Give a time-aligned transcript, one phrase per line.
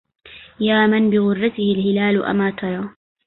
[0.59, 2.89] يا من بغرته الهلال أما ترى